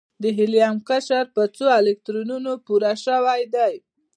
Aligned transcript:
د 0.21 0.23
هیلیم 0.37 0.75
قشر 0.89 1.25
په 1.35 1.41
څو 1.55 1.65
الکترونونو 1.79 2.51
پوره 2.65 2.93
شوی 3.05 3.41
دی؟ 3.53 3.73